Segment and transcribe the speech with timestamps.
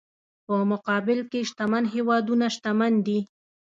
[0.45, 3.19] په مقابل کې شتمن هېوادونه شتمن دي.